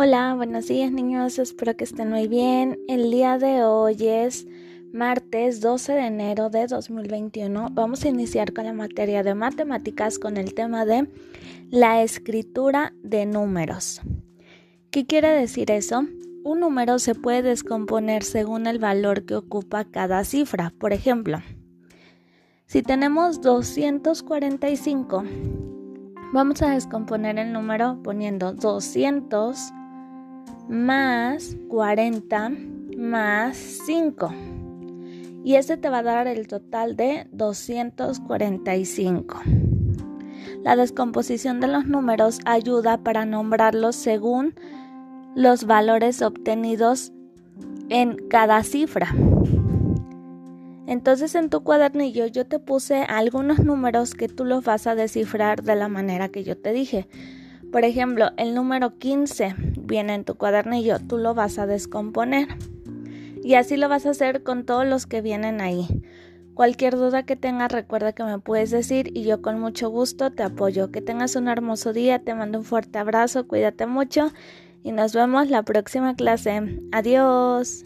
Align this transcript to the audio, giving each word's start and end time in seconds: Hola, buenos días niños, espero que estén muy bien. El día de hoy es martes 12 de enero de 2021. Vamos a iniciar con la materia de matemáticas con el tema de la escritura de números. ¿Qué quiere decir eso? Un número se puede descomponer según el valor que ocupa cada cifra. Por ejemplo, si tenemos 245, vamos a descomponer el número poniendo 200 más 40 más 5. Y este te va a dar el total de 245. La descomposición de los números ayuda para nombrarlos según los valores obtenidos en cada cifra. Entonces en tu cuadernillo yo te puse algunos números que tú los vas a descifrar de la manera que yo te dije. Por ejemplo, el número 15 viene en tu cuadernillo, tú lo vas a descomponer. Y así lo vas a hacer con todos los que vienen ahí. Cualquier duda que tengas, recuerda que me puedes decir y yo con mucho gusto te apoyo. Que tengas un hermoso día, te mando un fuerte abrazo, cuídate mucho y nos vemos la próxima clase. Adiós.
Hola, 0.00 0.34
buenos 0.36 0.68
días 0.68 0.92
niños, 0.92 1.40
espero 1.40 1.76
que 1.76 1.82
estén 1.82 2.10
muy 2.10 2.28
bien. 2.28 2.78
El 2.86 3.10
día 3.10 3.36
de 3.36 3.64
hoy 3.64 3.96
es 4.06 4.46
martes 4.92 5.60
12 5.60 5.92
de 5.92 6.06
enero 6.06 6.50
de 6.50 6.68
2021. 6.68 7.70
Vamos 7.72 8.04
a 8.04 8.08
iniciar 8.08 8.52
con 8.52 8.66
la 8.66 8.72
materia 8.72 9.24
de 9.24 9.34
matemáticas 9.34 10.20
con 10.20 10.36
el 10.36 10.54
tema 10.54 10.84
de 10.84 11.08
la 11.70 12.00
escritura 12.00 12.92
de 13.02 13.26
números. 13.26 14.00
¿Qué 14.92 15.04
quiere 15.04 15.30
decir 15.30 15.72
eso? 15.72 16.06
Un 16.44 16.60
número 16.60 17.00
se 17.00 17.16
puede 17.16 17.42
descomponer 17.42 18.22
según 18.22 18.68
el 18.68 18.78
valor 18.78 19.26
que 19.26 19.34
ocupa 19.34 19.84
cada 19.84 20.22
cifra. 20.22 20.72
Por 20.78 20.92
ejemplo, 20.92 21.42
si 22.66 22.82
tenemos 22.82 23.40
245, 23.40 25.24
vamos 26.32 26.62
a 26.62 26.70
descomponer 26.70 27.40
el 27.40 27.52
número 27.52 28.00
poniendo 28.04 28.52
200 28.52 29.72
más 30.68 31.56
40 31.68 32.52
más 32.98 33.56
5. 33.56 34.34
Y 35.44 35.54
este 35.54 35.76
te 35.76 35.88
va 35.88 35.98
a 35.98 36.02
dar 36.02 36.26
el 36.26 36.48
total 36.48 36.96
de 36.96 37.28
245. 37.32 39.40
La 40.64 40.76
descomposición 40.76 41.60
de 41.60 41.68
los 41.68 41.86
números 41.86 42.40
ayuda 42.44 42.98
para 42.98 43.24
nombrarlos 43.24 43.96
según 43.96 44.54
los 45.34 45.64
valores 45.64 46.20
obtenidos 46.22 47.12
en 47.88 48.16
cada 48.28 48.62
cifra. 48.64 49.14
Entonces 50.86 51.34
en 51.34 51.50
tu 51.50 51.62
cuadernillo 51.62 52.26
yo 52.26 52.46
te 52.46 52.58
puse 52.58 53.02
algunos 53.02 53.60
números 53.60 54.14
que 54.14 54.28
tú 54.28 54.44
los 54.44 54.64
vas 54.64 54.86
a 54.86 54.94
descifrar 54.94 55.62
de 55.62 55.76
la 55.76 55.88
manera 55.88 56.28
que 56.28 56.44
yo 56.44 56.58
te 56.58 56.72
dije. 56.72 57.08
Por 57.70 57.84
ejemplo, 57.84 58.30
el 58.38 58.54
número 58.54 58.98
15 58.98 59.54
viene 59.88 60.14
en 60.14 60.24
tu 60.24 60.36
cuadernillo, 60.36 61.00
tú 61.00 61.18
lo 61.18 61.34
vas 61.34 61.58
a 61.58 61.66
descomponer. 61.66 62.46
Y 63.42 63.54
así 63.54 63.76
lo 63.76 63.88
vas 63.88 64.06
a 64.06 64.10
hacer 64.10 64.42
con 64.42 64.64
todos 64.64 64.86
los 64.86 65.06
que 65.06 65.22
vienen 65.22 65.60
ahí. 65.60 65.86
Cualquier 66.54 66.96
duda 66.96 67.22
que 67.22 67.36
tengas, 67.36 67.72
recuerda 67.72 68.12
que 68.12 68.24
me 68.24 68.38
puedes 68.38 68.70
decir 68.70 69.16
y 69.16 69.22
yo 69.22 69.42
con 69.42 69.58
mucho 69.60 69.90
gusto 69.90 70.30
te 70.30 70.42
apoyo. 70.42 70.90
Que 70.90 71.00
tengas 71.00 71.36
un 71.36 71.48
hermoso 71.48 71.92
día, 71.92 72.18
te 72.18 72.34
mando 72.34 72.58
un 72.58 72.64
fuerte 72.64 72.98
abrazo, 72.98 73.46
cuídate 73.46 73.86
mucho 73.86 74.32
y 74.82 74.92
nos 74.92 75.14
vemos 75.14 75.50
la 75.50 75.62
próxima 75.62 76.14
clase. 76.14 76.80
Adiós. 76.92 77.84